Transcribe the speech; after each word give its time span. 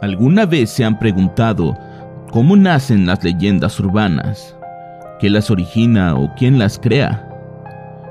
¿Alguna 0.00 0.46
vez 0.46 0.70
se 0.70 0.84
han 0.84 0.96
preguntado 0.96 1.76
cómo 2.30 2.56
nacen 2.56 3.04
las 3.04 3.24
leyendas 3.24 3.80
urbanas? 3.80 4.56
¿Qué 5.18 5.28
las 5.28 5.50
origina 5.50 6.14
o 6.14 6.32
quién 6.36 6.56
las 6.56 6.78
crea? 6.78 7.28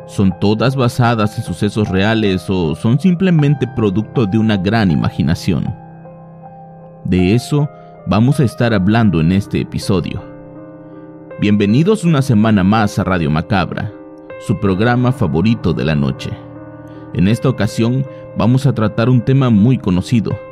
¿Son 0.05 0.37
todas 0.41 0.75
basadas 0.75 1.37
en 1.37 1.45
sucesos 1.45 1.87
reales 1.87 2.49
o 2.49 2.75
son 2.75 2.99
simplemente 2.99 3.65
producto 3.73 4.25
de 4.25 4.37
una 4.37 4.57
gran 4.57 4.91
imaginación? 4.91 5.73
De 7.05 7.33
eso 7.33 7.69
vamos 8.05 8.41
a 8.41 8.43
estar 8.43 8.73
hablando 8.73 9.21
en 9.21 9.31
este 9.31 9.61
episodio. 9.61 10.21
Bienvenidos 11.39 12.03
una 12.03 12.21
semana 12.21 12.65
más 12.65 12.99
a 12.99 13.05
Radio 13.05 13.31
Macabra, 13.31 13.93
su 14.45 14.59
programa 14.59 15.13
favorito 15.13 15.71
de 15.71 15.85
la 15.85 15.95
noche. 15.95 16.31
En 17.13 17.29
esta 17.29 17.47
ocasión 17.47 18.05
vamos 18.37 18.65
a 18.65 18.73
tratar 18.73 19.09
un 19.09 19.21
tema 19.21 19.49
muy 19.49 19.77
conocido. 19.77 20.46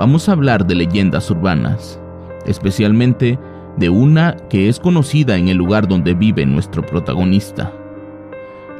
Vamos 0.00 0.30
a 0.30 0.32
hablar 0.32 0.66
de 0.66 0.74
leyendas 0.74 1.30
urbanas, 1.30 2.00
especialmente 2.46 3.38
de 3.76 3.90
una 3.90 4.34
que 4.48 4.70
es 4.70 4.80
conocida 4.80 5.36
en 5.36 5.50
el 5.50 5.58
lugar 5.58 5.86
donde 5.86 6.14
vive 6.14 6.46
nuestro 6.46 6.80
protagonista. 6.80 7.70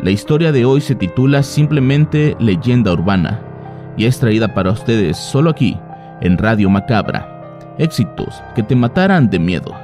La 0.03 0.13
historia 0.13 0.51
de 0.51 0.65
hoy 0.65 0.81
se 0.81 0.95
titula 0.95 1.43
simplemente 1.43 2.35
Leyenda 2.41 2.95
Urbana 2.95 3.39
y 3.99 4.07
es 4.07 4.19
traída 4.19 4.55
para 4.55 4.71
ustedes 4.71 5.19
solo 5.19 5.51
aquí, 5.51 5.77
en 6.23 6.39
Radio 6.39 6.71
Macabra. 6.71 7.29
Éxitos 7.77 8.43
que 8.55 8.63
te 8.63 8.75
matarán 8.75 9.29
de 9.29 9.39
miedo. 9.39 9.75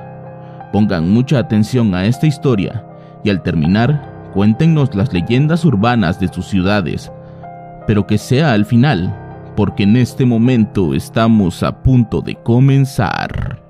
Pongan 0.73 1.07
mucha 1.11 1.39
atención 1.39 1.95
a 1.95 2.07
esta 2.07 2.27
historia 2.27 2.83
y 3.25 3.29
al 3.29 3.43
terminar, 3.43 4.31
cuéntenos 4.33 4.95
las 4.95 5.13
leyendas 5.13 5.67
urbanas 5.67 6.19
de 6.19 6.29
sus 6.29 6.47
ciudades, 6.47 7.13
pero 7.87 8.07
que 8.07 8.17
sea 8.17 8.55
al 8.55 8.65
final, 8.65 9.15
porque 9.57 9.85
en 9.85 9.97
este 9.97 10.27
momento 10.27 10.95
estamos 10.95 11.63
a 11.63 11.83
punto 11.83 12.21
de 12.21 12.37
comenzar. 12.37 13.63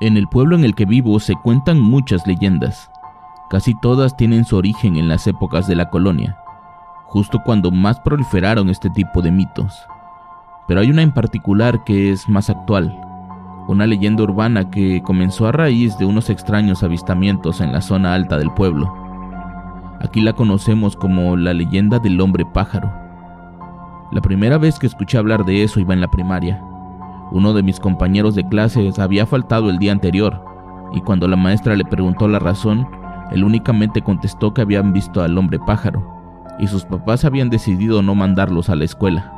En 0.00 0.16
el 0.16 0.28
pueblo 0.28 0.56
en 0.56 0.64
el 0.64 0.74
que 0.74 0.84
vivo 0.84 1.18
se 1.20 1.34
cuentan 1.36 1.80
muchas 1.80 2.26
leyendas. 2.26 2.90
Casi 3.50 3.74
todas 3.80 4.16
tienen 4.16 4.44
su 4.44 4.56
origen 4.56 4.96
en 4.96 5.08
las 5.08 5.26
épocas 5.26 5.66
de 5.66 5.74
la 5.74 5.88
colonia, 5.88 6.38
justo 7.06 7.40
cuando 7.44 7.70
más 7.70 7.98
proliferaron 8.00 8.68
este 8.68 8.90
tipo 8.90 9.22
de 9.22 9.32
mitos. 9.32 9.74
Pero 10.66 10.80
hay 10.80 10.90
una 10.90 11.02
en 11.02 11.12
particular 11.12 11.82
que 11.84 12.12
es 12.12 12.28
más 12.28 12.50
actual, 12.50 13.07
una 13.68 13.86
leyenda 13.86 14.22
urbana 14.22 14.70
que 14.70 15.02
comenzó 15.02 15.46
a 15.46 15.52
raíz 15.52 15.98
de 15.98 16.06
unos 16.06 16.30
extraños 16.30 16.82
avistamientos 16.82 17.60
en 17.60 17.70
la 17.70 17.82
zona 17.82 18.14
alta 18.14 18.38
del 18.38 18.50
pueblo. 18.50 18.92
Aquí 20.00 20.22
la 20.22 20.32
conocemos 20.32 20.96
como 20.96 21.36
la 21.36 21.52
leyenda 21.52 21.98
del 21.98 22.18
hombre 22.22 22.46
pájaro. 22.46 22.90
La 24.10 24.22
primera 24.22 24.56
vez 24.56 24.78
que 24.78 24.86
escuché 24.86 25.18
hablar 25.18 25.44
de 25.44 25.62
eso 25.62 25.80
iba 25.80 25.92
en 25.92 26.00
la 26.00 26.10
primaria. 26.10 26.62
Uno 27.30 27.52
de 27.52 27.62
mis 27.62 27.78
compañeros 27.78 28.34
de 28.34 28.48
clases 28.48 28.98
había 28.98 29.26
faltado 29.26 29.68
el 29.68 29.78
día 29.78 29.92
anterior, 29.92 30.42
y 30.94 31.02
cuando 31.02 31.28
la 31.28 31.36
maestra 31.36 31.76
le 31.76 31.84
preguntó 31.84 32.26
la 32.26 32.38
razón, 32.38 32.88
él 33.30 33.44
únicamente 33.44 34.00
contestó 34.00 34.54
que 34.54 34.62
habían 34.62 34.94
visto 34.94 35.22
al 35.22 35.36
hombre 35.36 35.58
pájaro, 35.58 36.02
y 36.58 36.68
sus 36.68 36.86
papás 36.86 37.26
habían 37.26 37.50
decidido 37.50 38.00
no 38.00 38.14
mandarlos 38.14 38.70
a 38.70 38.76
la 38.76 38.84
escuela. 38.84 39.30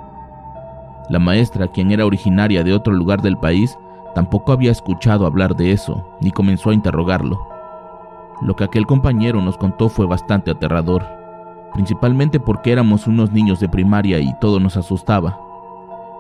La 1.09 1.19
maestra, 1.19 1.67
quien 1.67 1.91
era 1.91 2.07
originaria 2.07 2.63
de 2.63 2.73
otro 2.73 2.93
lugar 2.93 3.23
del 3.23 3.37
país, 3.37 3.77
tampoco 4.15 4.53
había 4.53 4.71
escuchado 4.71 5.27
hablar 5.27 5.57
de 5.57 5.73
eso, 5.73 6.05
ni 6.21 6.31
comenzó 6.31 6.71
a 6.71 6.75
interrogarlo. 6.75 7.47
Lo 8.43 8.57
que 8.57 8.65
aquel 8.65 8.87
compañero 8.87 9.43
nos 9.43 9.57
contó 9.57 9.89
fue 9.89 10.07
bastante 10.07 10.51
aterrador, 10.51 11.05
principalmente 11.75 12.41
porque 12.41 12.73
éramos 12.73 13.07
unos 13.07 13.33
niños 13.33 13.61
de 13.61 13.69
primaria 13.69 14.19
y 14.19 14.33
todo 14.41 14.61
nos 14.61 14.77
asustaba. 14.77 15.39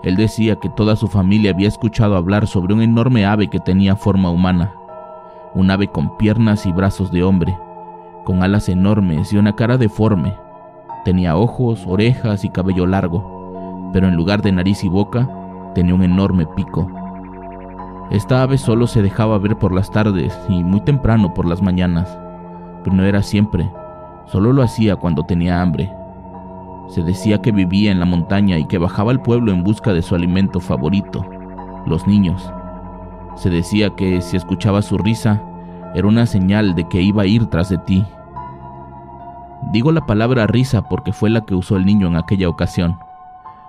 Él 0.02 0.16
decía 0.16 0.56
que 0.56 0.68
toda 0.68 0.96
su 0.96 1.08
familia 1.08 1.50
había 1.50 1.68
escuchado 1.68 2.16
hablar 2.16 2.46
sobre 2.46 2.74
un 2.74 2.82
enorme 2.82 3.26
ave 3.26 3.48
que 3.48 3.60
tenía 3.60 3.96
forma 3.96 4.30
humana, 4.30 4.74
un 5.54 5.70
ave 5.70 5.88
con 5.88 6.16
piernas 6.16 6.66
y 6.66 6.72
brazos 6.72 7.10
de 7.10 7.22
hombre, 7.22 7.56
con 8.24 8.42
alas 8.42 8.68
enormes 8.68 9.32
y 9.32 9.36
una 9.36 9.56
cara 9.56 9.78
deforme. 9.78 10.34
Tenía 11.04 11.36
ojos, 11.36 11.84
orejas 11.86 12.44
y 12.44 12.50
cabello 12.50 12.86
largo, 12.86 13.90
pero 13.92 14.08
en 14.08 14.14
lugar 14.14 14.42
de 14.42 14.52
nariz 14.52 14.84
y 14.84 14.88
boca, 14.88 15.28
tenía 15.74 15.94
un 15.94 16.02
enorme 16.02 16.46
pico. 16.46 16.90
Esta 18.10 18.42
ave 18.42 18.58
solo 18.58 18.88
se 18.88 19.02
dejaba 19.02 19.38
ver 19.38 19.56
por 19.56 19.72
las 19.72 19.88
tardes 19.90 20.36
y 20.48 20.64
muy 20.64 20.80
temprano 20.80 21.32
por 21.32 21.46
las 21.46 21.62
mañanas, 21.62 22.18
pero 22.82 22.96
no 22.96 23.04
era 23.04 23.22
siempre, 23.22 23.70
solo 24.26 24.52
lo 24.52 24.64
hacía 24.64 24.96
cuando 24.96 25.22
tenía 25.22 25.62
hambre. 25.62 25.92
Se 26.88 27.04
decía 27.04 27.40
que 27.40 27.52
vivía 27.52 27.92
en 27.92 28.00
la 28.00 28.06
montaña 28.06 28.58
y 28.58 28.66
que 28.66 28.78
bajaba 28.78 29.12
al 29.12 29.22
pueblo 29.22 29.52
en 29.52 29.62
busca 29.62 29.92
de 29.92 30.02
su 30.02 30.16
alimento 30.16 30.58
favorito, 30.58 31.24
los 31.86 32.04
niños. 32.08 32.52
Se 33.36 33.48
decía 33.48 33.90
que 33.90 34.20
si 34.22 34.36
escuchaba 34.36 34.82
su 34.82 34.98
risa, 34.98 35.40
era 35.94 36.08
una 36.08 36.26
señal 36.26 36.74
de 36.74 36.88
que 36.88 37.00
iba 37.00 37.22
a 37.22 37.26
ir 37.26 37.46
tras 37.46 37.68
de 37.68 37.78
ti. 37.78 38.04
Digo 39.70 39.92
la 39.92 40.04
palabra 40.04 40.48
risa 40.48 40.82
porque 40.82 41.12
fue 41.12 41.30
la 41.30 41.42
que 41.42 41.54
usó 41.54 41.76
el 41.76 41.86
niño 41.86 42.08
en 42.08 42.16
aquella 42.16 42.48
ocasión, 42.48 42.98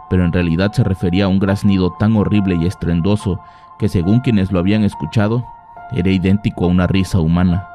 pero 0.10 0.26
en 0.26 0.34
realidad 0.34 0.72
se 0.72 0.84
refería 0.84 1.26
a 1.26 1.28
un 1.28 1.38
graznido 1.38 1.92
tan 2.00 2.16
horrible 2.16 2.56
y 2.56 2.66
estruendoso 2.66 3.40
que 3.82 3.90
según 3.90 4.22
quienes 4.22 4.54
lo 4.54 4.60
habían 4.60 4.86
escuchado, 4.86 5.44
era 5.92 6.10
idéntico 6.10 6.64
a 6.64 6.70
una 6.70 6.88
risa 6.88 7.20
humana. 7.20 7.68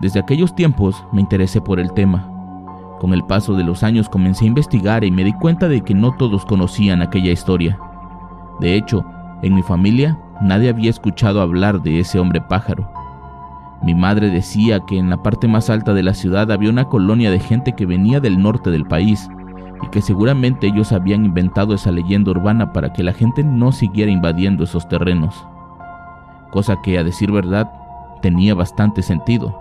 Desde 0.00 0.20
aquellos 0.20 0.54
tiempos 0.54 1.04
me 1.12 1.20
interesé 1.20 1.60
por 1.60 1.78
el 1.78 1.92
tema 1.92 2.30
con 3.00 3.14
el 3.14 3.24
paso 3.24 3.54
de 3.54 3.64
los 3.64 3.82
años 3.82 4.10
comencé 4.10 4.44
a 4.44 4.48
investigar 4.48 5.04
y 5.04 5.10
me 5.10 5.24
di 5.24 5.32
cuenta 5.32 5.68
de 5.68 5.80
que 5.80 5.94
no 5.94 6.12
todos 6.12 6.44
conocían 6.44 7.00
aquella 7.00 7.32
historia. 7.32 7.78
De 8.60 8.76
hecho, 8.76 9.06
en 9.40 9.54
mi 9.54 9.62
familia 9.62 10.18
nadie 10.42 10.68
había 10.68 10.90
escuchado 10.90 11.40
hablar 11.40 11.80
de 11.80 11.98
ese 11.98 12.18
hombre 12.18 12.42
pájaro. 12.42 12.92
Mi 13.82 13.94
madre 13.94 14.28
decía 14.28 14.80
que 14.80 14.98
en 14.98 15.08
la 15.08 15.22
parte 15.22 15.48
más 15.48 15.70
alta 15.70 15.94
de 15.94 16.02
la 16.02 16.12
ciudad 16.12 16.52
había 16.52 16.68
una 16.68 16.84
colonia 16.84 17.30
de 17.30 17.40
gente 17.40 17.72
que 17.72 17.86
venía 17.86 18.20
del 18.20 18.38
norte 18.38 18.70
del 18.70 18.84
país 18.84 19.30
y 19.82 19.88
que 19.88 20.02
seguramente 20.02 20.66
ellos 20.66 20.92
habían 20.92 21.24
inventado 21.24 21.74
esa 21.74 21.90
leyenda 21.90 22.30
urbana 22.30 22.72
para 22.72 22.92
que 22.92 23.02
la 23.02 23.12
gente 23.12 23.42
no 23.42 23.72
siguiera 23.72 24.10
invadiendo 24.10 24.64
esos 24.64 24.88
terrenos. 24.88 25.46
Cosa 26.50 26.80
que, 26.82 26.98
a 26.98 27.04
decir 27.04 27.30
verdad, 27.30 27.72
tenía 28.20 28.54
bastante 28.54 29.02
sentido. 29.02 29.58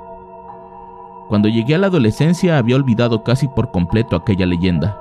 Cuando 1.28 1.48
llegué 1.48 1.76
a 1.76 1.78
la 1.78 1.88
adolescencia 1.88 2.58
había 2.58 2.76
olvidado 2.76 3.24
casi 3.24 3.48
por 3.48 3.72
completo 3.72 4.16
aquella 4.16 4.46
leyenda. 4.46 5.00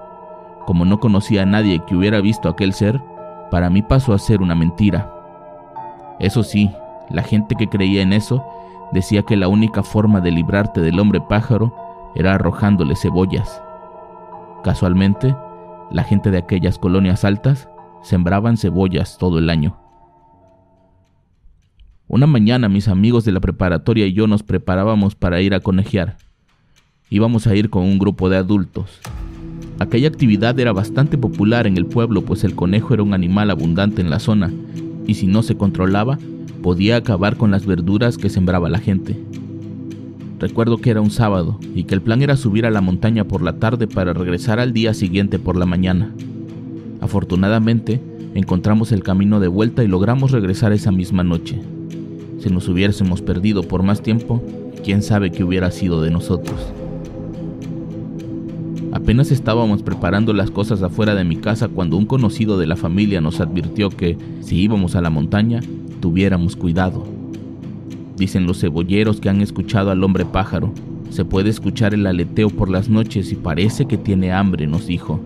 Como 0.66 0.84
no 0.84 1.00
conocía 1.00 1.42
a 1.42 1.46
nadie 1.46 1.82
que 1.86 1.96
hubiera 1.96 2.20
visto 2.20 2.48
aquel 2.48 2.74
ser, 2.74 3.02
para 3.50 3.70
mí 3.70 3.80
pasó 3.80 4.12
a 4.12 4.18
ser 4.18 4.42
una 4.42 4.54
mentira. 4.54 5.10
Eso 6.18 6.42
sí, 6.42 6.70
la 7.08 7.22
gente 7.22 7.54
que 7.54 7.69
creía 7.69 8.02
en 8.02 8.12
eso 8.12 8.44
decía 8.93 9.22
que 9.22 9.37
la 9.37 9.48
única 9.48 9.82
forma 9.82 10.20
de 10.20 10.31
librarte 10.31 10.82
del 10.82 11.00
hombre 11.00 11.20
pájaro 11.20 11.75
era 12.14 12.34
arrojándole 12.34 12.96
cebollas. 12.96 13.62
Casualmente, 14.64 15.37
la 15.90 16.05
gente 16.05 16.31
de 16.31 16.38
aquellas 16.38 16.78
colonias 16.78 17.25
altas 17.25 17.69
sembraban 18.02 18.56
cebollas 18.56 19.16
todo 19.19 19.38
el 19.38 19.50
año. 19.50 19.78
Una 22.08 22.26
mañana 22.26 22.69
mis 22.69 22.88
amigos 22.88 23.25
de 23.25 23.32
la 23.32 23.40
preparatoria 23.40 24.06
y 24.06 24.14
yo 24.14 24.26
nos 24.26 24.43
preparábamos 24.43 25.14
para 25.14 25.40
ir 25.40 25.55
a 25.55 25.60
conejear. 25.60 26.16
Íbamos 27.10 27.46
a 27.46 27.55
ir 27.55 27.70
con 27.70 27.84
un 27.84 27.99
grupo 27.99 28.28
de 28.28 28.38
adultos. 28.38 29.00
Aquella 29.78 30.08
actividad 30.08 30.58
era 30.58 30.72
bastante 30.72 31.16
popular 31.16 31.66
en 31.66 31.76
el 31.76 31.87
pueblo 31.87 32.22
pues 32.22 32.44
el 32.44 32.55
conejo 32.55 32.94
era 32.94 33.02
un 33.02 33.14
animal 33.14 33.50
abundante 33.50 34.02
en 34.02 34.10
la 34.10 34.19
zona 34.19 34.52
y 35.06 35.14
si 35.14 35.26
no 35.26 35.43
se 35.43 35.56
controlaba 35.56 36.19
podía 36.62 36.96
acabar 36.96 37.37
con 37.37 37.50
las 37.50 37.64
verduras 37.64 38.19
que 38.19 38.28
sembraba 38.28 38.69
la 38.69 38.81
gente. 38.81 39.16
Recuerdo 40.38 40.79
que 40.79 40.90
era 40.90 41.00
un 41.00 41.11
sábado 41.11 41.58
y 41.75 41.85
que 41.85 41.94
el 41.94 42.02
plan 42.02 42.23
era 42.23 42.37
subir 42.37 42.67
a 42.67 42.70
la 42.70 42.81
montaña 42.81 43.25
por 43.25 43.43
la 43.43 43.58
tarde 43.58 43.87
para 43.87 44.12
regresar 44.12 44.61
al 44.61 44.73
día 44.73 44.94
siguiente 44.94 45.38
por 45.38 45.56
la 45.56 45.67
mañana. 45.67 46.14
Afortunadamente, 47.00 48.00
Encontramos 48.35 48.93
el 48.93 49.02
camino 49.02 49.40
de 49.40 49.49
vuelta 49.49 49.82
y 49.82 49.88
logramos 49.88 50.31
regresar 50.31 50.73
esa 50.73 50.93
misma 50.93 51.25
noche. 51.25 51.61
Si 52.38 52.50
nos 52.50 52.69
hubiésemos 52.69 53.23
perdido 53.23 53.62
por 53.62 53.82
más 53.82 54.02
tiempo, 54.02 54.43
quién 54.85 55.02
sabe 55.02 55.32
qué 55.32 55.43
hubiera 55.43 55.70
sido 55.70 56.02
de 56.02 56.11
nosotros. 56.11 56.56
Apenas 58.93 59.32
estábamos 59.32 59.82
preparando 59.82 60.32
las 60.34 60.50
cosas 60.50 60.82
afuera 60.82 61.14
de 61.14 61.25
mi 61.25 61.37
casa 61.37 61.69
cuando 61.69 61.96
un 61.96 62.06
conocido 62.06 62.58
de 62.58 62.67
la 62.67 62.76
familia 62.76 63.20
nos 63.20 63.41
advirtió 63.41 63.91
que, 63.91 64.17
si 64.41 64.61
íbamos 64.61 64.94
a 64.94 65.00
la 65.00 65.11
montaña, 65.11 65.61
tuviéramos 66.00 66.55
cuidado. 66.55 67.18
Dicen 68.19 68.47
los 68.47 68.61
cebolleros 68.61 69.20
que 69.20 69.29
han 69.29 69.41
escuchado 69.41 69.93
al 69.93 70.03
hombre 70.03 70.25
pájaro. 70.25 70.73
Se 71.11 71.25
puede 71.25 71.50
escuchar 71.50 71.94
el 71.94 72.05
aleteo 72.05 72.50
por 72.50 72.69
las 72.69 72.88
noches 72.88 73.31
y 73.31 73.37
parece 73.37 73.87
que 73.87 73.97
tiene 73.97 74.32
hambre, 74.32 74.67
nos 74.67 74.88
dijo. 74.88 75.20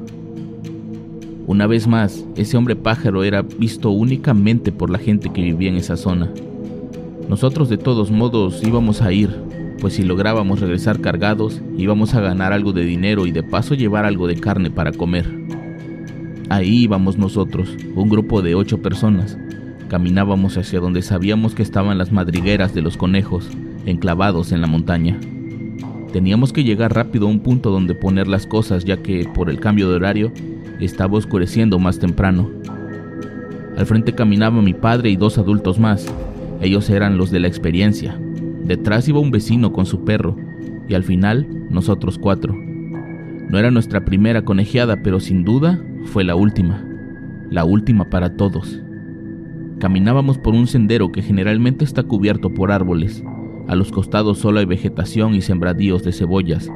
Una 1.46 1.66
vez 1.66 1.88
más, 1.88 2.24
ese 2.36 2.56
hombre 2.56 2.76
pájaro 2.76 3.24
era 3.24 3.42
visto 3.42 3.90
únicamente 3.90 4.72
por 4.72 4.90
la 4.90 4.98
gente 4.98 5.30
que 5.30 5.42
vivía 5.42 5.70
en 5.70 5.76
esa 5.76 5.96
zona. 5.96 6.30
Nosotros 7.28 7.70
de 7.70 7.78
todos 7.78 8.10
modos 8.10 8.62
íbamos 8.62 9.00
a 9.00 9.10
ir, 9.10 9.30
pues 9.80 9.94
si 9.94 10.02
lográbamos 10.02 10.60
regresar 10.60 11.00
cargados, 11.00 11.62
íbamos 11.76 12.14
a 12.14 12.20
ganar 12.20 12.52
algo 12.52 12.72
de 12.72 12.84
dinero 12.84 13.26
y 13.26 13.32
de 13.32 13.42
paso 13.42 13.74
llevar 13.74 14.04
algo 14.04 14.28
de 14.28 14.36
carne 14.36 14.70
para 14.70 14.92
comer. 14.92 15.28
Ahí 16.50 16.82
íbamos 16.82 17.16
nosotros, 17.16 17.74
un 17.94 18.10
grupo 18.10 18.42
de 18.42 18.54
ocho 18.54 18.82
personas. 18.82 19.38
Caminábamos 19.92 20.56
hacia 20.56 20.80
donde 20.80 21.02
sabíamos 21.02 21.54
que 21.54 21.62
estaban 21.62 21.98
las 21.98 22.12
madrigueras 22.12 22.72
de 22.72 22.80
los 22.80 22.96
conejos, 22.96 23.50
enclavados 23.84 24.50
en 24.50 24.62
la 24.62 24.66
montaña. 24.66 25.20
Teníamos 26.14 26.54
que 26.54 26.64
llegar 26.64 26.94
rápido 26.94 27.26
a 27.26 27.30
un 27.30 27.40
punto 27.40 27.70
donde 27.70 27.94
poner 27.94 28.26
las 28.26 28.46
cosas 28.46 28.86
ya 28.86 29.02
que, 29.02 29.28
por 29.34 29.50
el 29.50 29.60
cambio 29.60 29.90
de 29.90 29.96
horario, 29.96 30.32
estaba 30.80 31.18
oscureciendo 31.18 31.78
más 31.78 31.98
temprano. 31.98 32.50
Al 33.76 33.84
frente 33.84 34.14
caminaba 34.14 34.62
mi 34.62 34.72
padre 34.72 35.10
y 35.10 35.16
dos 35.16 35.36
adultos 35.36 35.78
más. 35.78 36.06
Ellos 36.62 36.88
eran 36.88 37.18
los 37.18 37.30
de 37.30 37.40
la 37.40 37.48
experiencia. 37.48 38.18
Detrás 38.64 39.06
iba 39.08 39.20
un 39.20 39.30
vecino 39.30 39.74
con 39.74 39.84
su 39.84 40.06
perro 40.06 40.38
y 40.88 40.94
al 40.94 41.04
final 41.04 41.46
nosotros 41.68 42.16
cuatro. 42.16 42.56
No 42.56 43.58
era 43.58 43.70
nuestra 43.70 44.06
primera 44.06 44.42
conejeada, 44.42 45.02
pero 45.02 45.20
sin 45.20 45.44
duda 45.44 45.84
fue 46.06 46.24
la 46.24 46.34
última. 46.34 46.82
La 47.50 47.66
última 47.66 48.08
para 48.08 48.38
todos. 48.38 48.80
Caminábamos 49.82 50.38
por 50.38 50.54
un 50.54 50.68
sendero 50.68 51.10
que 51.10 51.22
generalmente 51.22 51.84
está 51.84 52.04
cubierto 52.04 52.54
por 52.54 52.70
árboles. 52.70 53.24
A 53.66 53.74
los 53.74 53.90
costados 53.90 54.38
solo 54.38 54.60
hay 54.60 54.64
vegetación 54.64 55.34
y 55.34 55.40
sembradíos 55.40 56.04
de 56.04 56.12
cebollas, 56.12 56.70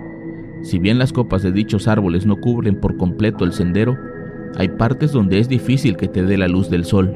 si 0.63 0.81
bien 0.81 0.99
las 0.99 1.13
copas 1.13 1.45
de 1.45 1.53
dichos 1.53 1.87
árboles 1.87 2.27
no 2.27 2.41
cubren 2.41 2.81
por 2.81 2.97
completo 2.97 3.45
el 3.45 3.53
sendero, 3.53 3.97
hay 4.57 4.71
partes 4.71 5.13
donde 5.13 5.39
es 5.39 5.49
difícil 5.49 5.97
que 5.97 6.09
te 6.09 6.25
dé 6.25 6.37
la 6.37 6.49
luz 6.49 6.69
del 6.69 6.85
sol. 6.85 7.15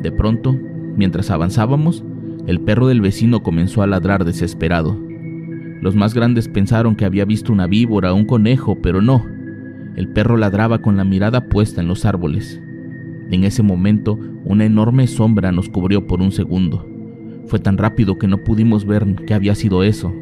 De 0.00 0.10
pronto, 0.10 0.56
mientras 0.96 1.30
avanzábamos, 1.30 2.02
el 2.46 2.62
perro 2.62 2.86
del 2.86 3.02
vecino 3.02 3.42
comenzó 3.42 3.82
a 3.82 3.86
ladrar 3.86 4.24
desesperado. 4.24 4.98
Los 5.82 5.94
más 5.94 6.14
grandes 6.14 6.48
pensaron 6.48 6.96
que 6.96 7.04
había 7.04 7.26
visto 7.26 7.52
una 7.52 7.66
víbora 7.66 8.14
o 8.14 8.16
un 8.16 8.24
conejo, 8.24 8.78
pero 8.80 9.02
no. 9.02 9.26
El 9.94 10.08
perro 10.08 10.38
ladraba 10.38 10.78
con 10.80 10.96
la 10.96 11.04
mirada 11.04 11.50
puesta 11.50 11.82
en 11.82 11.88
los 11.88 12.06
árboles. 12.06 12.62
En 13.30 13.44
ese 13.44 13.62
momento, 13.62 14.18
una 14.44 14.64
enorme 14.64 15.06
sombra 15.06 15.50
nos 15.52 15.68
cubrió 15.68 16.06
por 16.06 16.20
un 16.20 16.30
segundo. 16.30 16.86
Fue 17.46 17.58
tan 17.58 17.76
rápido 17.76 18.18
que 18.18 18.28
no 18.28 18.38
pudimos 18.38 18.86
ver 18.86 19.04
qué 19.26 19.34
había 19.34 19.54
sido 19.54 19.82
eso. 19.82 20.12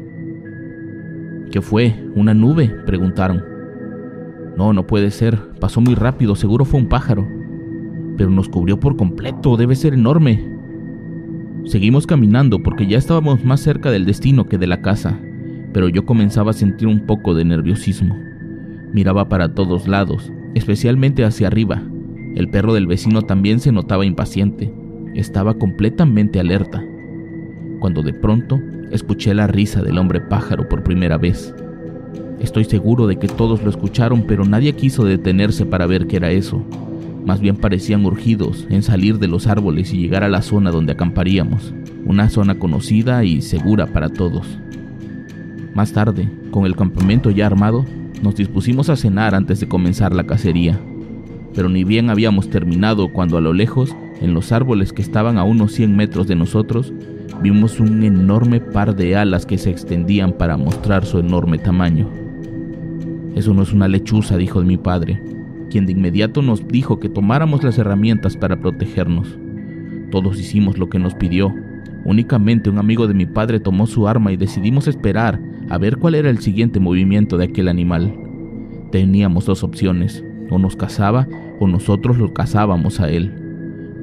¿Qué 1.51 1.61
fue? 1.61 1.95
¿Una 2.15 2.33
nube? 2.33 2.67
preguntaron. 2.85 3.43
No, 4.57 4.73
no 4.73 4.87
puede 4.87 5.11
ser. 5.11 5.37
Pasó 5.59 5.81
muy 5.81 5.95
rápido, 5.95 6.35
seguro 6.35 6.65
fue 6.65 6.79
un 6.79 6.87
pájaro. 6.87 7.27
Pero 8.17 8.29
nos 8.29 8.49
cubrió 8.49 8.79
por 8.79 8.95
completo, 8.95 9.57
debe 9.57 9.75
ser 9.75 9.93
enorme. 9.93 10.55
Seguimos 11.65 12.07
caminando 12.07 12.61
porque 12.61 12.87
ya 12.87 12.97
estábamos 12.97 13.43
más 13.43 13.59
cerca 13.59 13.91
del 13.91 14.05
destino 14.05 14.45
que 14.45 14.57
de 14.57 14.67
la 14.67 14.81
casa, 14.81 15.19
pero 15.73 15.89
yo 15.89 16.05
comenzaba 16.05 16.51
a 16.51 16.53
sentir 16.53 16.87
un 16.87 17.05
poco 17.05 17.33
de 17.33 17.43
nerviosismo. 17.43 18.15
Miraba 18.93 19.29
para 19.29 19.53
todos 19.53 19.87
lados, 19.87 20.31
especialmente 20.53 21.25
hacia 21.25 21.47
arriba. 21.47 21.81
El 22.35 22.49
perro 22.49 22.73
del 22.73 22.85
vecino 22.85 23.21
también 23.21 23.61
se 23.61 23.71
notaba 23.71 24.05
impaciente. 24.05 24.71
Estaba 25.15 25.53
completamente 25.53 26.39
alerta. 26.39 26.83
Cuando 27.79 28.03
de 28.03 28.13
pronto 28.13 28.59
escuché 28.91 29.33
la 29.33 29.47
risa 29.47 29.81
del 29.81 29.97
hombre 29.97 30.19
pájaro 30.19 30.67
por 30.67 30.83
primera 30.83 31.17
vez. 31.17 31.55
Estoy 32.41 32.65
seguro 32.65 33.07
de 33.07 33.17
que 33.17 33.29
todos 33.29 33.63
lo 33.63 33.69
escucharon, 33.69 34.23
pero 34.27 34.43
nadie 34.43 34.73
quiso 34.73 35.05
detenerse 35.05 35.65
para 35.65 35.85
ver 35.85 36.07
qué 36.07 36.17
era 36.17 36.31
eso. 36.31 36.61
Más 37.25 37.39
bien 37.39 37.55
parecían 37.55 38.05
urgidos 38.05 38.67
en 38.69 38.83
salir 38.83 39.17
de 39.17 39.29
los 39.29 39.47
árboles 39.47 39.93
y 39.93 39.97
llegar 39.97 40.23
a 40.23 40.29
la 40.29 40.41
zona 40.41 40.71
donde 40.71 40.91
acamparíamos, 40.91 41.73
una 42.05 42.29
zona 42.29 42.59
conocida 42.59 43.23
y 43.23 43.41
segura 43.41 43.87
para 43.87 44.09
todos. 44.09 44.59
Más 45.73 45.93
tarde, 45.93 46.29
con 46.51 46.65
el 46.65 46.75
campamento 46.75 47.31
ya 47.31 47.47
armado, 47.47 47.85
nos 48.21 48.35
dispusimos 48.35 48.89
a 48.89 48.95
cenar 48.97 49.33
antes 49.33 49.61
de 49.61 49.67
comenzar 49.67 50.13
la 50.13 50.25
cacería. 50.25 50.79
Pero 51.55 51.69
ni 51.69 51.83
bien 51.83 52.09
habíamos 52.09 52.49
terminado 52.49 53.13
cuando 53.13 53.37
a 53.37 53.41
lo 53.41 53.53
lejos, 53.53 53.95
en 54.19 54.33
los 54.33 54.51
árboles 54.51 54.91
que 54.91 55.01
estaban 55.01 55.37
a 55.37 55.45
unos 55.45 55.71
100 55.71 55.95
metros 55.95 56.27
de 56.27 56.35
nosotros, 56.35 56.93
vimos 57.41 57.79
un 57.79 58.03
enorme 58.03 58.59
par 58.59 58.95
de 58.95 59.15
alas 59.15 59.45
que 59.45 59.57
se 59.57 59.69
extendían 59.69 60.33
para 60.33 60.57
mostrar 60.57 61.05
su 61.05 61.19
enorme 61.19 61.57
tamaño. 61.57 62.09
Eso 63.35 63.53
no 63.53 63.63
es 63.63 63.71
una 63.71 63.87
lechuza, 63.87 64.37
dijo 64.37 64.61
mi 64.63 64.77
padre, 64.77 65.21
quien 65.69 65.85
de 65.85 65.93
inmediato 65.93 66.41
nos 66.41 66.67
dijo 66.67 66.99
que 66.99 67.09
tomáramos 67.09 67.63
las 67.63 67.77
herramientas 67.77 68.35
para 68.37 68.59
protegernos. 68.59 69.37
Todos 70.11 70.39
hicimos 70.39 70.77
lo 70.77 70.89
que 70.89 70.99
nos 70.99 71.15
pidió. 71.15 71.53
Únicamente 72.05 72.69
un 72.69 72.77
amigo 72.77 73.07
de 73.07 73.13
mi 73.13 73.25
padre 73.25 73.59
tomó 73.59 73.87
su 73.87 74.07
arma 74.07 74.31
y 74.31 74.37
decidimos 74.37 74.87
esperar 74.87 75.39
a 75.69 75.77
ver 75.77 75.97
cuál 75.97 76.15
era 76.15 76.29
el 76.29 76.39
siguiente 76.39 76.79
movimiento 76.79 77.37
de 77.37 77.45
aquel 77.45 77.67
animal. 77.67 78.13
Teníamos 78.91 79.45
dos 79.45 79.63
opciones, 79.63 80.23
o 80.49 80.59
nos 80.59 80.75
cazaba 80.75 81.27
o 81.59 81.67
nosotros 81.67 82.17
lo 82.17 82.33
cazábamos 82.33 82.99
a 82.99 83.09
él. 83.09 83.33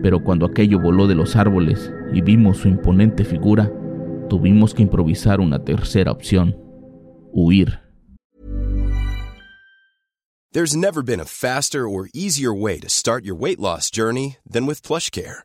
Pero 0.02 0.24
cuando 0.24 0.46
aquello 0.46 0.80
voló 0.80 1.06
de 1.06 1.14
los 1.14 1.36
árboles 1.36 1.92
y 2.12 2.20
vimos 2.20 2.58
su 2.58 2.68
imponente 2.68 3.24
figura, 3.24 3.70
tuvimos 4.28 4.74
que 4.74 4.82
improvisar 4.82 5.40
una 5.40 5.64
tercera 5.64 6.10
opción, 6.10 6.56
huir. 7.32 7.78
There's 10.52 10.76
never 10.76 11.02
been 11.02 11.20
a 11.20 11.24
faster 11.24 11.88
or 11.88 12.10
easier 12.12 12.52
way 12.52 12.78
to 12.80 12.88
start 12.90 13.24
your 13.24 13.34
weight 13.34 13.58
loss 13.58 13.90
journey 13.90 14.36
than 14.44 14.66
with 14.66 14.82
PlushCare. 14.82 15.44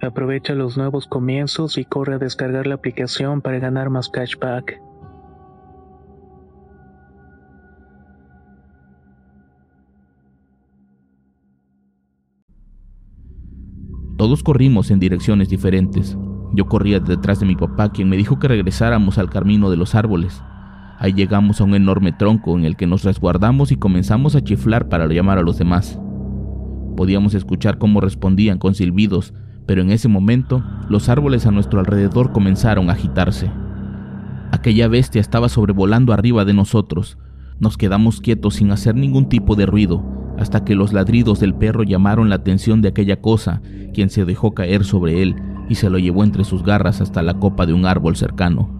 Aprovecha 0.00 0.54
los 0.54 0.76
nuevos 0.76 1.06
comienzos 1.06 1.76
y 1.76 1.84
corre 1.84 2.14
a 2.14 2.18
descargar 2.18 2.66
la 2.66 2.76
aplicación 2.76 3.42
para 3.42 3.58
ganar 3.58 3.90
más 3.90 4.08
cashback. 4.08 4.80
Todos 14.16 14.42
corrimos 14.42 14.90
en 14.90 14.98
direcciones 14.98 15.48
diferentes. 15.48 16.16
Yo 16.52 16.66
corría 16.66 17.00
detrás 17.00 17.40
de 17.40 17.46
mi 17.46 17.54
papá, 17.54 17.90
quien 17.90 18.08
me 18.08 18.16
dijo 18.16 18.38
que 18.38 18.48
regresáramos 18.48 19.18
al 19.18 19.30
camino 19.30 19.70
de 19.70 19.76
los 19.76 19.94
árboles. 19.94 20.42
Ahí 20.98 21.12
llegamos 21.12 21.60
a 21.60 21.64
un 21.64 21.74
enorme 21.74 22.12
tronco 22.12 22.56
en 22.58 22.64
el 22.64 22.76
que 22.76 22.88
nos 22.88 23.04
resguardamos 23.04 23.70
y 23.70 23.76
comenzamos 23.76 24.34
a 24.34 24.42
chiflar 24.42 24.88
para 24.88 25.06
llamar 25.06 25.38
a 25.38 25.42
los 25.42 25.58
demás. 25.58 26.00
Podíamos 26.96 27.34
escuchar 27.34 27.78
cómo 27.78 28.00
respondían 28.00 28.58
con 28.58 28.74
silbidos, 28.74 29.32
pero 29.68 29.82
en 29.82 29.90
ese 29.90 30.08
momento 30.08 30.64
los 30.88 31.10
árboles 31.10 31.44
a 31.44 31.50
nuestro 31.50 31.78
alrededor 31.78 32.32
comenzaron 32.32 32.88
a 32.88 32.94
agitarse. 32.94 33.50
Aquella 34.50 34.88
bestia 34.88 35.20
estaba 35.20 35.50
sobrevolando 35.50 36.14
arriba 36.14 36.46
de 36.46 36.54
nosotros. 36.54 37.18
Nos 37.60 37.76
quedamos 37.76 38.22
quietos 38.22 38.54
sin 38.54 38.70
hacer 38.70 38.94
ningún 38.94 39.28
tipo 39.28 39.56
de 39.56 39.66
ruido, 39.66 40.02
hasta 40.38 40.64
que 40.64 40.74
los 40.74 40.94
ladridos 40.94 41.38
del 41.38 41.54
perro 41.54 41.82
llamaron 41.82 42.30
la 42.30 42.36
atención 42.36 42.80
de 42.80 42.88
aquella 42.88 43.20
cosa, 43.20 43.60
quien 43.92 44.08
se 44.08 44.24
dejó 44.24 44.54
caer 44.54 44.84
sobre 44.86 45.20
él 45.20 45.36
y 45.68 45.74
se 45.74 45.90
lo 45.90 45.98
llevó 45.98 46.24
entre 46.24 46.44
sus 46.44 46.62
garras 46.62 47.02
hasta 47.02 47.20
la 47.22 47.34
copa 47.34 47.66
de 47.66 47.74
un 47.74 47.84
árbol 47.84 48.16
cercano. 48.16 48.70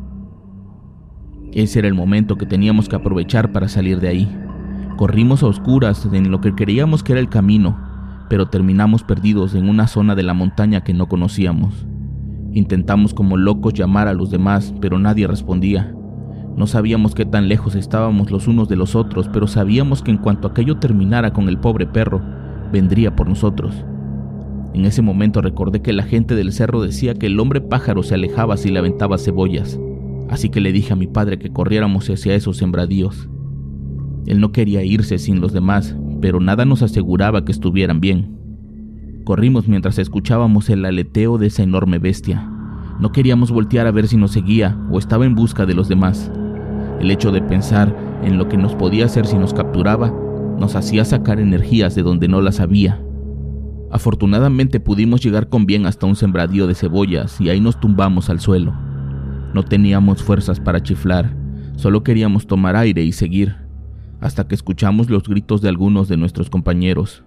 Ese 1.53 1.81
era 1.81 1.89
el 1.89 1.95
momento 1.95 2.37
que 2.37 2.47
teníamos 2.47 2.89
que 2.89 2.97
aprovechar 2.97 3.53
para 3.53 3.69
salir 3.69 4.01
de 4.01 4.09
ahí. 4.09 4.39
Corrimos 4.97 5.43
a 5.43 5.49
oscuras 5.49 6.09
en 6.11 6.31
lo 6.31 6.41
que 6.41 6.55
creíamos 6.55 7.03
que 7.03 7.13
era 7.13 7.21
el 7.21 7.29
camino, 7.29 7.88
pero 8.29 8.47
terminamos 8.47 9.03
perdidos 9.03 9.55
en 9.55 9.69
una 9.69 9.87
zona 9.87 10.15
de 10.15 10.23
la 10.23 10.35
montaña 10.35 10.83
que 10.83 10.95
no 10.95 11.09
conocíamos. 11.09 11.87
Intentamos 12.53 13.15
como 13.15 13.37
locos 13.37 13.75
llamar 13.75 14.09
a 14.09 14.15
los 14.15 14.31
demás, 14.31 14.75
pero 14.81 14.99
nadie 14.99 15.27
respondía. 15.27 15.95
No 16.57 16.67
sabíamos 16.67 17.15
qué 17.15 17.25
tan 17.25 17.49
lejos 17.49 17.75
estábamos 17.75 18.31
los 18.31 18.49
unos 18.49 18.69
de 18.69 18.77
los 18.77 18.97
otros, 18.97 19.29
pero 19.33 19.47
sabíamos 19.47 20.03
que 20.03 20.11
en 20.11 20.19
cuanto 20.19 20.49
aquello 20.49 20.79
terminara 20.79 21.33
con 21.33 21.49
el 21.49 21.59
pobre 21.59 21.87
perro, 21.87 22.21
vendría 22.73 23.15
por 23.15 23.29
nosotros. 23.29 23.85
En 24.75 24.85
ese 24.85 25.03
momento 25.03 25.41
recordé 25.41 25.83
que 25.83 25.93
la 25.93 26.03
gente 26.03 26.35
del 26.35 26.53
cerro 26.53 26.83
decía 26.83 27.15
que 27.15 27.27
el 27.27 27.39
hombre 27.41 27.61
pájaro 27.61 28.03
se 28.03 28.15
alejaba 28.15 28.57
si 28.57 28.71
le 28.71 28.79
aventaba 28.79 29.19
cebollas, 29.19 29.79
así 30.31 30.51
que 30.51 30.61
le 30.61 30.73
dije 30.73 30.93
a 30.93 30.97
mi 30.97 31.07
padre 31.07 31.39
que 31.39 31.53
corriéramos 31.53 32.11
hacia 32.11 32.35
esos 32.35 32.57
sembradíos. 32.57 33.29
Él 34.27 34.41
no 34.41 34.53
quería 34.53 34.83
irse 34.83 35.19
sin 35.19 35.41
los 35.41 35.53
demás, 35.53 35.97
pero 36.21 36.41
nada 36.41 36.65
nos 36.65 36.83
aseguraba 36.83 37.45
que 37.45 37.53
estuvieran 37.53 38.01
bien. 38.01 38.39
Corrimos 39.25 39.69
mientras 39.69 39.99
escuchábamos 39.99 40.71
el 40.71 40.85
aleteo 40.85 41.39
de 41.39 41.49
esa 41.49 41.63
enorme 41.63 41.99
bestia. 41.99 42.51
No 42.99 43.13
queríamos 43.13 43.51
voltear 43.51 43.87
a 43.87 43.91
ver 43.91 44.09
si 44.09 44.17
nos 44.17 44.33
seguía 44.33 44.77
o 44.91 44.99
estaba 44.99 45.27
en 45.27 45.35
busca 45.35 45.67
de 45.67 45.75
los 45.75 45.89
demás. 45.89 46.31
El 47.01 47.11
hecho 47.11 47.31
de 47.31 47.43
pensar 47.43 47.95
en 48.25 48.39
lo 48.39 48.49
que 48.49 48.57
nos 48.57 48.75
podía 48.75 49.05
hacer 49.05 49.27
si 49.27 49.37
nos 49.37 49.55
capturaba 49.55 50.13
nos 50.59 50.75
hacía 50.75 51.05
sacar 51.05 51.39
energías 51.39 51.95
de 51.95 52.03
donde 52.03 52.27
no 52.27 52.41
las 52.41 52.59
había. 52.59 53.01
Afortunadamente 53.91 54.81
pudimos 54.81 55.23
llegar 55.23 55.49
con 55.49 55.67
bien 55.67 55.87
hasta 55.87 56.07
un 56.07 56.17
sembradío 56.17 56.67
de 56.67 56.75
cebollas 56.75 57.41
y 57.41 57.51
ahí 57.51 57.61
nos 57.61 57.79
tumbamos 57.79 58.29
al 58.31 58.41
suelo. 58.41 58.75
No 59.55 59.63
teníamos 59.63 60.23
fuerzas 60.23 60.59
para 60.59 60.83
chiflar, 60.83 61.37
solo 61.77 62.03
queríamos 62.03 62.47
tomar 62.47 62.77
aire 62.77 63.03
y 63.05 63.13
seguir 63.13 63.68
hasta 64.21 64.47
que 64.47 64.55
escuchamos 64.55 65.11
los 65.11 65.25
gritos 65.25 65.61
de 65.61 65.69
algunos 65.69 66.09
de 66.09 66.17
nuestros 66.17 66.51
compañeros. 66.51 67.25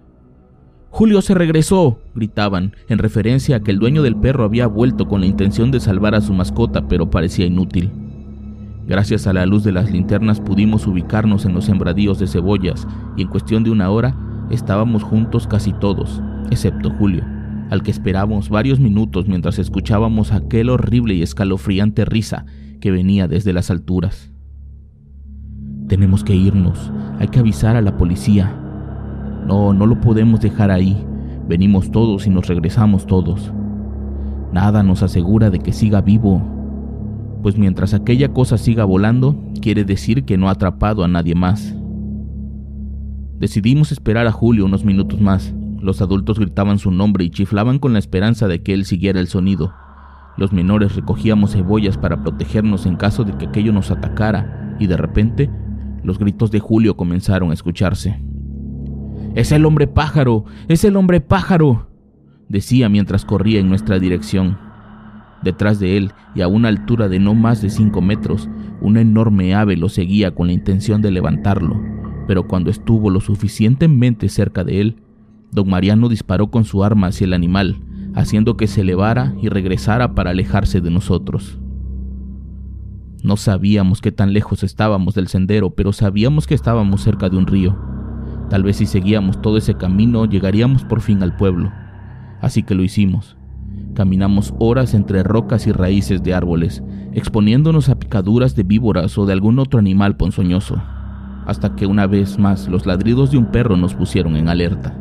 Julio 0.90 1.22
se 1.22 1.34
regresó, 1.34 2.00
gritaban, 2.14 2.76
en 2.88 2.98
referencia 2.98 3.56
a 3.56 3.60
que 3.60 3.70
el 3.70 3.78
dueño 3.78 4.02
del 4.02 4.16
perro 4.16 4.44
había 4.44 4.66
vuelto 4.66 5.08
con 5.08 5.20
la 5.20 5.26
intención 5.26 5.70
de 5.70 5.80
salvar 5.80 6.14
a 6.14 6.20
su 6.20 6.34
mascota, 6.34 6.86
pero 6.86 7.10
parecía 7.10 7.46
inútil. 7.46 7.90
Gracias 8.86 9.26
a 9.26 9.32
la 9.32 9.46
luz 9.46 9.64
de 9.64 9.72
las 9.72 9.90
linternas 9.90 10.40
pudimos 10.40 10.86
ubicarnos 10.86 11.46
en 11.46 11.54
los 11.54 11.64
sembradíos 11.64 12.18
de 12.18 12.26
cebollas 12.26 12.86
y 13.16 13.22
en 13.22 13.28
cuestión 13.28 13.64
de 13.64 13.70
una 13.70 13.90
hora 13.90 14.16
estábamos 14.50 15.02
juntos 15.02 15.46
casi 15.46 15.72
todos, 15.72 16.20
excepto 16.50 16.90
Julio, 16.90 17.24
al 17.70 17.82
que 17.82 17.92
esperábamos 17.92 18.50
varios 18.50 18.80
minutos 18.80 19.28
mientras 19.28 19.58
escuchábamos 19.58 20.32
aquel 20.32 20.68
horrible 20.68 21.14
y 21.14 21.22
escalofriante 21.22 22.04
risa 22.04 22.44
que 22.80 22.90
venía 22.90 23.28
desde 23.28 23.52
las 23.52 23.70
alturas. 23.70 24.31
Tenemos 25.92 26.24
que 26.24 26.34
irnos. 26.34 26.90
Hay 27.18 27.28
que 27.28 27.40
avisar 27.40 27.76
a 27.76 27.82
la 27.82 27.98
policía. 27.98 28.50
No, 29.46 29.74
no 29.74 29.84
lo 29.84 30.00
podemos 30.00 30.40
dejar 30.40 30.70
ahí. 30.70 30.96
Venimos 31.46 31.90
todos 31.90 32.26
y 32.26 32.30
nos 32.30 32.46
regresamos 32.46 33.06
todos. 33.06 33.52
Nada 34.54 34.82
nos 34.82 35.02
asegura 35.02 35.50
de 35.50 35.58
que 35.58 35.74
siga 35.74 36.00
vivo. 36.00 36.40
Pues 37.42 37.58
mientras 37.58 37.92
aquella 37.92 38.32
cosa 38.32 38.56
siga 38.56 38.86
volando, 38.86 39.38
quiere 39.60 39.84
decir 39.84 40.24
que 40.24 40.38
no 40.38 40.48
ha 40.48 40.52
atrapado 40.52 41.04
a 41.04 41.08
nadie 41.08 41.34
más. 41.34 41.76
Decidimos 43.38 43.92
esperar 43.92 44.26
a 44.26 44.32
Julio 44.32 44.64
unos 44.64 44.86
minutos 44.86 45.20
más. 45.20 45.52
Los 45.78 46.00
adultos 46.00 46.38
gritaban 46.38 46.78
su 46.78 46.90
nombre 46.90 47.26
y 47.26 47.28
chiflaban 47.28 47.78
con 47.78 47.92
la 47.92 47.98
esperanza 47.98 48.48
de 48.48 48.62
que 48.62 48.72
él 48.72 48.86
siguiera 48.86 49.20
el 49.20 49.28
sonido. 49.28 49.74
Los 50.38 50.54
menores 50.54 50.96
recogíamos 50.96 51.52
cebollas 51.52 51.98
para 51.98 52.22
protegernos 52.22 52.86
en 52.86 52.96
caso 52.96 53.24
de 53.24 53.36
que 53.36 53.48
aquello 53.48 53.74
nos 53.74 53.90
atacara, 53.90 54.74
y 54.80 54.86
de 54.86 54.96
repente 54.96 55.50
los 56.04 56.18
gritos 56.18 56.50
de 56.50 56.60
Julio 56.60 56.96
comenzaron 56.96 57.50
a 57.50 57.54
escucharse. 57.54 58.20
Es 59.34 59.52
el 59.52 59.64
hombre 59.64 59.86
pájaro, 59.86 60.44
es 60.68 60.84
el 60.84 60.96
hombre 60.96 61.20
pájaro, 61.20 61.88
decía 62.48 62.88
mientras 62.88 63.24
corría 63.24 63.60
en 63.60 63.68
nuestra 63.68 63.98
dirección. 63.98 64.58
Detrás 65.42 65.80
de 65.80 65.96
él, 65.96 66.12
y 66.34 66.42
a 66.42 66.48
una 66.48 66.68
altura 66.68 67.08
de 67.08 67.18
no 67.18 67.34
más 67.34 67.62
de 67.62 67.70
cinco 67.70 68.00
metros, 68.00 68.48
una 68.80 69.00
enorme 69.00 69.54
ave 69.54 69.76
lo 69.76 69.88
seguía 69.88 70.34
con 70.34 70.48
la 70.48 70.52
intención 70.52 71.02
de 71.02 71.10
levantarlo, 71.10 71.80
pero 72.26 72.46
cuando 72.46 72.70
estuvo 72.70 73.10
lo 73.10 73.20
suficientemente 73.20 74.28
cerca 74.28 74.64
de 74.64 74.80
él, 74.80 74.96
don 75.50 75.68
Mariano 75.68 76.08
disparó 76.08 76.50
con 76.50 76.64
su 76.64 76.84
arma 76.84 77.08
hacia 77.08 77.24
el 77.24 77.32
animal, 77.32 77.80
haciendo 78.14 78.56
que 78.56 78.66
se 78.66 78.82
elevara 78.82 79.34
y 79.40 79.48
regresara 79.48 80.14
para 80.14 80.30
alejarse 80.30 80.80
de 80.80 80.90
nosotros. 80.90 81.58
No 83.22 83.36
sabíamos 83.36 84.00
qué 84.00 84.10
tan 84.10 84.32
lejos 84.32 84.64
estábamos 84.64 85.14
del 85.14 85.28
sendero, 85.28 85.70
pero 85.70 85.92
sabíamos 85.92 86.48
que 86.48 86.54
estábamos 86.54 87.02
cerca 87.02 87.28
de 87.28 87.36
un 87.36 87.46
río. 87.46 87.78
Tal 88.50 88.64
vez 88.64 88.76
si 88.78 88.86
seguíamos 88.86 89.40
todo 89.40 89.56
ese 89.56 89.74
camino 89.74 90.24
llegaríamos 90.24 90.84
por 90.84 91.00
fin 91.00 91.22
al 91.22 91.36
pueblo. 91.36 91.70
Así 92.40 92.64
que 92.64 92.74
lo 92.74 92.82
hicimos. 92.82 93.36
Caminamos 93.94 94.54
horas 94.58 94.94
entre 94.94 95.22
rocas 95.22 95.68
y 95.68 95.72
raíces 95.72 96.24
de 96.24 96.34
árboles, 96.34 96.82
exponiéndonos 97.12 97.88
a 97.88 97.98
picaduras 97.98 98.56
de 98.56 98.64
víboras 98.64 99.16
o 99.16 99.24
de 99.24 99.34
algún 99.34 99.60
otro 99.60 99.78
animal 99.78 100.16
ponzoñoso, 100.16 100.82
hasta 101.46 101.76
que 101.76 101.86
una 101.86 102.08
vez 102.08 102.40
más 102.40 102.66
los 102.66 102.86
ladridos 102.86 103.30
de 103.30 103.38
un 103.38 103.52
perro 103.52 103.76
nos 103.76 103.94
pusieron 103.94 104.34
en 104.34 104.48
alerta. 104.48 104.98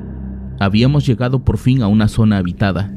Habíamos 0.59 1.07
llegado 1.07 1.43
por 1.43 1.57
fin 1.57 1.81
a 1.81 1.87
una 1.87 2.07
zona 2.07 2.37
habitada. 2.37 2.93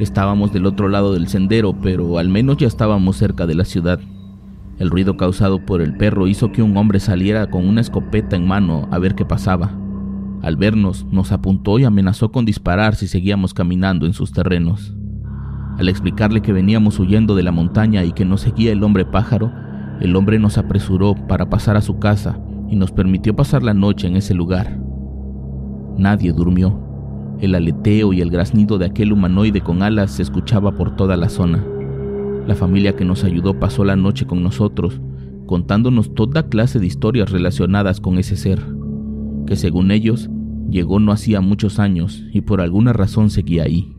Estábamos 0.00 0.52
del 0.52 0.66
otro 0.66 0.88
lado 0.88 1.14
del 1.14 1.28
sendero, 1.28 1.74
pero 1.80 2.18
al 2.18 2.28
menos 2.28 2.58
ya 2.58 2.66
estábamos 2.66 3.16
cerca 3.16 3.46
de 3.46 3.54
la 3.54 3.64
ciudad. 3.64 4.00
El 4.78 4.90
ruido 4.90 5.16
causado 5.16 5.64
por 5.64 5.80
el 5.80 5.96
perro 5.96 6.26
hizo 6.26 6.52
que 6.52 6.62
un 6.62 6.76
hombre 6.76 7.00
saliera 7.00 7.48
con 7.48 7.66
una 7.66 7.80
escopeta 7.80 8.36
en 8.36 8.46
mano 8.46 8.88
a 8.90 8.98
ver 8.98 9.14
qué 9.14 9.24
pasaba. 9.24 9.70
Al 10.42 10.56
vernos, 10.56 11.06
nos 11.10 11.32
apuntó 11.32 11.78
y 11.78 11.84
amenazó 11.84 12.30
con 12.30 12.44
disparar 12.44 12.94
si 12.94 13.08
seguíamos 13.08 13.54
caminando 13.54 14.04
en 14.04 14.12
sus 14.12 14.32
terrenos. 14.32 14.94
Al 15.78 15.88
explicarle 15.88 16.42
que 16.42 16.52
veníamos 16.52 16.98
huyendo 16.98 17.34
de 17.34 17.42
la 17.42 17.52
montaña 17.52 18.04
y 18.04 18.12
que 18.12 18.24
nos 18.24 18.42
seguía 18.42 18.72
el 18.72 18.82
hombre 18.82 19.04
pájaro, 19.06 19.50
el 20.00 20.14
hombre 20.14 20.38
nos 20.38 20.58
apresuró 20.58 21.14
para 21.26 21.48
pasar 21.48 21.76
a 21.76 21.82
su 21.82 21.98
casa 21.98 22.38
y 22.68 22.76
nos 22.76 22.92
permitió 22.92 23.34
pasar 23.34 23.62
la 23.62 23.74
noche 23.74 24.06
en 24.06 24.16
ese 24.16 24.34
lugar. 24.34 24.78
Nadie 25.96 26.32
durmió. 26.32 26.82
El 27.40 27.54
aleteo 27.54 28.12
y 28.12 28.20
el 28.20 28.30
graznido 28.30 28.78
de 28.78 28.86
aquel 28.86 29.12
humanoide 29.12 29.62
con 29.62 29.82
alas 29.82 30.12
se 30.12 30.22
escuchaba 30.22 30.72
por 30.72 30.96
toda 30.96 31.16
la 31.16 31.28
zona. 31.28 31.64
La 32.46 32.54
familia 32.54 32.94
que 32.94 33.04
nos 33.04 33.24
ayudó 33.24 33.58
pasó 33.58 33.84
la 33.84 33.96
noche 33.96 34.24
con 34.24 34.42
nosotros, 34.42 35.00
contándonos 35.46 36.14
toda 36.14 36.48
clase 36.48 36.78
de 36.78 36.86
historias 36.86 37.30
relacionadas 37.30 38.00
con 38.00 38.18
ese 38.18 38.36
ser, 38.36 38.62
que 39.46 39.56
según 39.56 39.90
ellos 39.90 40.30
llegó 40.70 41.00
no 41.00 41.10
hacía 41.10 41.40
muchos 41.40 41.78
años 41.80 42.24
y 42.32 42.42
por 42.42 42.60
alguna 42.60 42.92
razón 42.92 43.30
seguía 43.30 43.64
ahí. 43.64 43.92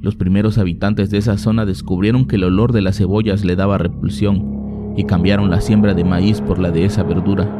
Los 0.00 0.14
primeros 0.14 0.58
habitantes 0.58 1.10
de 1.10 1.18
esa 1.18 1.38
zona 1.38 1.64
descubrieron 1.64 2.26
que 2.26 2.36
el 2.36 2.44
olor 2.44 2.72
de 2.72 2.82
las 2.82 2.98
cebollas 2.98 3.44
le 3.44 3.56
daba 3.56 3.78
repulsión 3.78 4.94
y 4.96 5.04
cambiaron 5.04 5.50
la 5.50 5.60
siembra 5.60 5.94
de 5.94 6.04
maíz 6.04 6.40
por 6.40 6.58
la 6.58 6.70
de 6.70 6.84
esa 6.84 7.02
verdura 7.02 7.50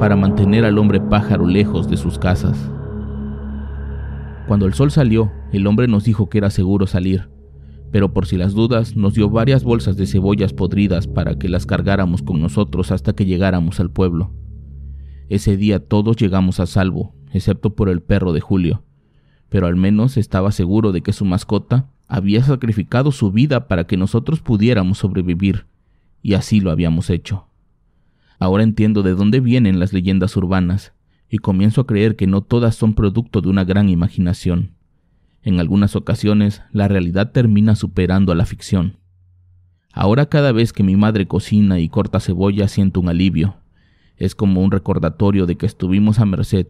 para 0.00 0.16
mantener 0.16 0.64
al 0.64 0.78
hombre 0.78 1.00
pájaro 1.00 1.46
lejos 1.46 1.88
de 1.88 1.96
sus 1.96 2.18
casas. 2.18 2.70
Cuando 4.48 4.66
el 4.66 4.74
sol 4.74 4.90
salió, 4.90 5.30
el 5.52 5.66
hombre 5.66 5.88
nos 5.88 6.04
dijo 6.04 6.28
que 6.28 6.38
era 6.38 6.50
seguro 6.50 6.86
salir, 6.86 7.28
pero 7.92 8.12
por 8.12 8.26
si 8.26 8.36
las 8.36 8.52
dudas 8.52 8.96
nos 8.96 9.14
dio 9.14 9.30
varias 9.30 9.64
bolsas 9.64 9.96
de 9.96 10.06
cebollas 10.06 10.52
podridas 10.52 11.06
para 11.06 11.38
que 11.38 11.48
las 11.48 11.66
cargáramos 11.66 12.22
con 12.22 12.40
nosotros 12.40 12.90
hasta 12.90 13.14
que 13.14 13.26
llegáramos 13.26 13.80
al 13.80 13.90
pueblo. 13.90 14.32
Ese 15.28 15.56
día 15.56 15.80
todos 15.80 16.16
llegamos 16.16 16.60
a 16.60 16.66
salvo, 16.66 17.14
excepto 17.32 17.74
por 17.74 17.88
el 17.88 18.02
perro 18.02 18.32
de 18.32 18.40
Julio, 18.40 18.84
pero 19.48 19.66
al 19.66 19.76
menos 19.76 20.16
estaba 20.16 20.52
seguro 20.52 20.92
de 20.92 21.02
que 21.02 21.12
su 21.12 21.24
mascota 21.24 21.90
había 22.08 22.42
sacrificado 22.42 23.12
su 23.12 23.32
vida 23.32 23.66
para 23.68 23.86
que 23.86 23.96
nosotros 23.96 24.40
pudiéramos 24.40 24.98
sobrevivir, 24.98 25.66
y 26.22 26.34
así 26.34 26.60
lo 26.60 26.70
habíamos 26.70 27.10
hecho. 27.10 27.48
Ahora 28.38 28.62
entiendo 28.62 29.02
de 29.02 29.14
dónde 29.14 29.40
vienen 29.40 29.80
las 29.80 29.92
leyendas 29.92 30.36
urbanas, 30.36 30.92
y 31.28 31.38
comienzo 31.38 31.80
a 31.80 31.86
creer 31.86 32.14
que 32.14 32.26
no 32.26 32.42
todas 32.42 32.76
son 32.76 32.94
producto 32.94 33.40
de 33.40 33.48
una 33.48 33.64
gran 33.64 33.88
imaginación. 33.88 34.75
En 35.46 35.60
algunas 35.60 35.94
ocasiones 35.94 36.60
la 36.72 36.88
realidad 36.88 37.30
termina 37.30 37.76
superando 37.76 38.32
a 38.32 38.34
la 38.34 38.46
ficción. 38.46 38.96
Ahora 39.92 40.26
cada 40.26 40.50
vez 40.50 40.72
que 40.72 40.82
mi 40.82 40.96
madre 40.96 41.28
cocina 41.28 41.78
y 41.78 41.88
corta 41.88 42.18
cebolla 42.18 42.66
siento 42.66 42.98
un 42.98 43.08
alivio. 43.08 43.54
Es 44.16 44.34
como 44.34 44.60
un 44.60 44.72
recordatorio 44.72 45.46
de 45.46 45.56
que 45.56 45.66
estuvimos 45.66 46.18
a 46.18 46.26
merced 46.26 46.66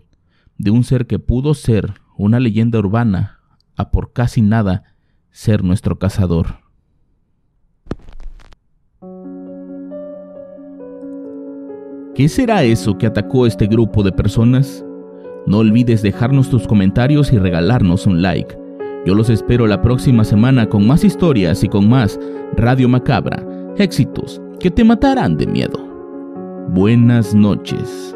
de 0.59 0.71
un 0.71 0.85
ser 0.85 1.07
que 1.07 1.19
pudo 1.19 1.55
ser 1.55 1.95
una 2.19 2.39
leyenda 2.39 2.79
urbana, 2.79 3.41
a 3.77 3.91
por 3.91 4.13
casi 4.13 4.43
nada 4.43 4.85
ser 5.31 5.65
nuestro 5.65 5.99
cazador. 5.99 6.59
¿Qué 12.15 12.29
será 12.29 12.63
eso 12.65 12.99
que 12.99 13.07
atacó 13.07 13.47
este 13.47 13.69
grupo 13.69 14.03
de 14.03 14.13
personas? 14.13 14.85
No 15.47 15.59
olvides 15.61 16.03
dejarnos 16.03 16.51
tus 16.51 16.67
comentarios 16.67 17.33
y 17.33 17.39
regalarnos 17.39 18.07
un 18.07 18.21
like. 18.21 18.66
Yo 19.07 19.15
los 19.15 19.31
espero 19.31 19.69
la 19.69 19.81
próxima 19.81 20.25
semana 20.25 20.69
con 20.69 20.85
más 20.85 21.05
historias 21.05 21.63
y 21.63 21.69
con 21.69 21.89
más 21.89 22.19
Radio 22.57 22.89
Macabra, 22.89 23.41
éxitos 23.77 24.43
que 24.59 24.69
te 24.69 24.83
matarán 24.83 25.37
de 25.37 25.47
miedo. 25.47 25.79
Buenas 26.71 27.33
noches. 27.33 28.16